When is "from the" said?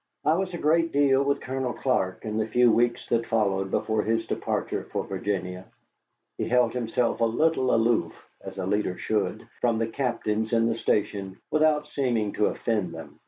9.59-9.85